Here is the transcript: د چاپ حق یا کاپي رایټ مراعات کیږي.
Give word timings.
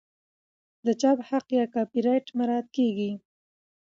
د 0.85 0.87
چاپ 1.01 1.17
حق 1.29 1.45
یا 1.59 1.65
کاپي 1.73 1.99
رایټ 2.07 2.27
مراعات 2.37 2.67
کیږي. 2.75 3.11